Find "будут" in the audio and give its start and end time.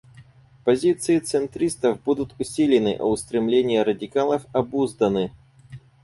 2.01-2.33